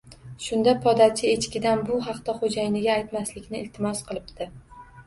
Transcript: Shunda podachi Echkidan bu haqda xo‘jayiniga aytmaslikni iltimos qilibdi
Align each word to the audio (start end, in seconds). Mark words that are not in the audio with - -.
Shunda 0.45 0.71
podachi 0.85 1.27
Echkidan 1.33 1.83
bu 1.91 2.01
haqda 2.09 2.37
xo‘jayiniga 2.41 2.93
aytmaslikni 2.99 3.65
iltimos 3.65 4.05
qilibdi 4.11 4.55